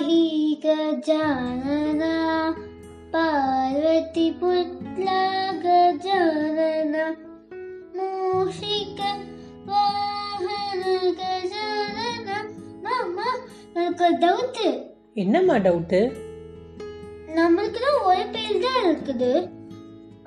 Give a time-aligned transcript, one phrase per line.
[0.00, 2.12] पाहि गजानना
[3.14, 4.06] पार्वतीपुत्ला
[5.64, 7.04] गजानना
[7.96, 9.00] मूषिक
[9.70, 10.82] वाहन
[11.20, 12.38] गजानना
[12.84, 13.28] மாமா
[13.76, 14.62] எனக்கு ஒரு டவுட்
[15.22, 16.00] என்னம்மா டவுட்டு
[17.38, 19.32] நம்மளுக்கு தான் ஒரு பேர் தான் இருக்குது.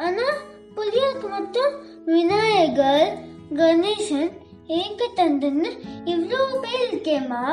[0.06, 0.28] ஆனா
[0.76, 1.72] புலியாக்கு மட்டும்
[2.14, 3.10] விநாயகர்
[3.62, 4.32] கணேசன்
[4.82, 5.72] ஏகதந்தன்னு
[6.14, 7.46] இவ்வளோ பேர் இருக்கேம்மா.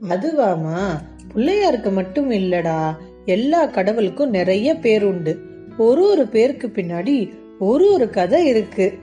[0.00, 0.98] அதுவாமா
[1.34, 2.96] பிள்ளையாருக்கு மட்டும் இல்லடா.
[3.24, 5.40] எல்லா கடவுளுக்கும் நிறைய பேர் உண்டு.
[5.78, 8.98] ஒரு ஒரு பேருக்கு பின்னாடி ஒரு ஒரு கதை இருக்கு.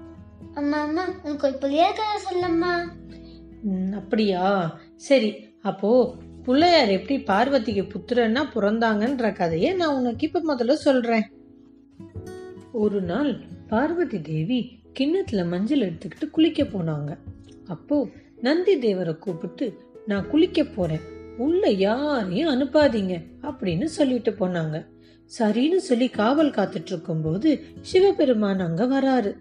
[0.53, 2.91] அம்மா அம்மா ஒரு புலியார் கதை சொல்லம்மா.
[3.93, 4.79] அப்படியா?
[4.95, 11.23] சரி அப்போ பிள்ளையார் எப்படி பார்வதிக்கு புத்திரன்னா பிறந்தாங்கன்ற கதையை நான் உனக்கு இப்ப முதல்ல சொல்றேன்.
[12.71, 17.17] ஒரு நாள் பார்வதி தேவி கிண்ணத்துல மஞ்சள் எடுத்துக்கிட்டு குளிக்க போனாங்க.
[17.67, 18.07] அப்போ
[18.41, 20.99] நந்தி தேவரை கூப்பிட்டு நான் குளிக்க போறேன்.
[21.37, 24.85] உள்ள யாரையும் அனுப்பாதீங்க அப்படின்னு சொல்லிட்டு போனாங்க.
[25.39, 29.31] சரின்னு சொல்லி காவல் காத்துட்டு இருக்கும்போது சிவபெருமான் அங்க வராரு.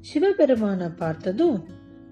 [0.00, 1.64] சிவபெருமானை பார்த்ததும்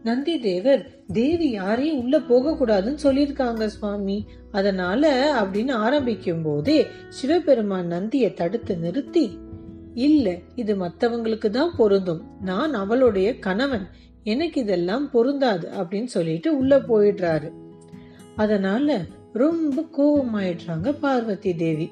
[0.02, 4.26] நந்தி தேவர் தேவி யாரையும் உள்ள போக கூடாதுன்னு சொல்லியிருக்காங்க சுவாமி.
[4.52, 9.38] அதனால அப்படின்னு ஆரம்பிக்கும் போதே சிவபெருமான் நந்தியை தடுத்து நிறுத்தி
[9.94, 12.22] இல்ல இது மத்தவங்களுக்கு தான் பொருந்தும்.
[12.40, 13.86] நான் அவளுடைய கணவன்.
[14.24, 17.50] எனக்கு இதெல்லாம் பொருந்தாது அப்படின்னு சொல்லிட்டு உள்ள போயிடுறாரு.
[18.36, 19.00] அதனால
[19.32, 21.90] ரொம்ப கோபமாயிடுறாங்க பார்வதி தேவி.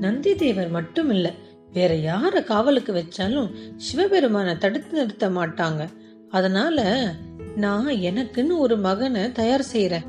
[0.00, 1.32] நந்தி தேவர் மட்டும் இல்ல
[1.72, 5.86] வேற யார காவலுக்கு வச்சாலும் சிவபெருமானை தடுத்து நிறுத்த மாட்டாங்க.
[6.28, 7.08] அதனால
[7.56, 10.04] நான் எனக்குன்னு ஒரு மகனை தயார் செய்யறேன்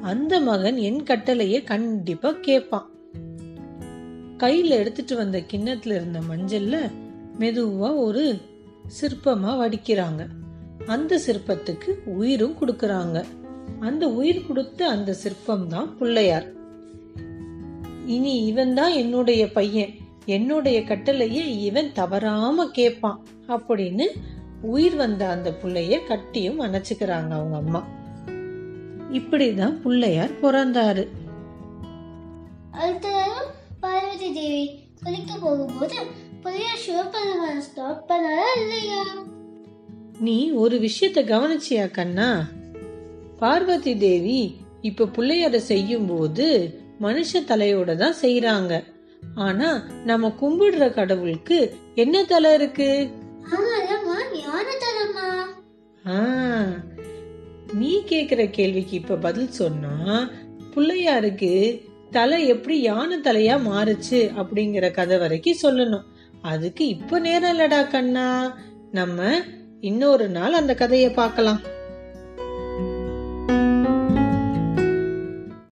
[0.00, 2.88] அந்த மகன் என் கட்டளைய கண்டிப்பா கேட்பான்
[4.38, 6.90] கையில எடுத்துட்டு வந்த கிண்ணத்துல இருந்த மஞ்சள்ல
[7.38, 8.36] மெதுவா ஒரு
[9.00, 10.26] சிற்பமா வடிக்கிறாங்க.
[10.86, 13.24] அந்த சிற்பத்துக்கு உயிரும் கொடுக்கறாங்க.
[13.80, 16.46] அந்த உயிர் கொடுத்த அந்த சிற்பம் தான் பிள்ளையார்.
[18.06, 19.94] இனி இவன் தான் என்னுடைய பையன்.
[20.26, 24.06] என்னுடைய கட்டளையை இவன் தவறாம கேட்பான் அப்படின்னு
[24.62, 27.86] உயிர் வந்த அந்த புள்ளைய கட்டியும் அணைச்சுக்கிறாங்க அவங்க அம்மா.
[29.12, 31.08] இப்படிதான் பிள்ளையார் பிறந்தாரு.
[32.70, 33.08] அடுத்த
[33.80, 34.70] பார்வதி தேவி
[35.02, 35.94] குளிக்க போகும்போது
[36.40, 39.04] புலியார் சிவபெருமான ஸ்டாப் பண்ணாரா இல்லையா?
[40.20, 42.46] நீ ஒரு விஷயத்த கவனிச்சியா கண்ணா?
[43.40, 46.46] பார்வதி தேவி இப்ப பிள்ளையார செய்யும் போது
[47.00, 48.84] மனுஷ தலையோட தான் செய்யறாங்க
[49.34, 53.10] ஆனா நம்ம கும்பிடுற கடவுளுக்கு என்ன தலை இருக்கு?
[57.72, 60.30] நீ கேக்குற கேள்விக்கு இப்ப பதில் சொன்னா
[60.74, 61.52] பிள்ளையாருக்கு
[62.10, 66.06] தலை எப்படி யானை தலையா மாறுச்சு அப்படிங்கிற கதை வரைக்கும் சொல்லணும்.
[66.42, 68.56] அதுக்கு இப்ப நேரம் இல்லடா கண்ணா.
[68.90, 69.40] நம்ம
[69.80, 71.60] இன்னொரு நாள் அந்த கதையை பார்க்கலாம்.